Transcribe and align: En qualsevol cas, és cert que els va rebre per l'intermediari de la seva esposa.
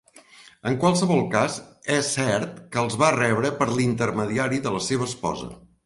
En 0.69 0.77
qualsevol 0.83 1.21
cas, 1.35 1.59
és 1.97 2.09
cert 2.15 2.57
que 2.73 2.83
els 2.87 2.99
va 3.05 3.13
rebre 3.19 3.55
per 3.61 3.71
l'intermediari 3.75 4.65
de 4.67 4.77
la 4.79 4.85
seva 4.93 5.13
esposa. 5.15 5.57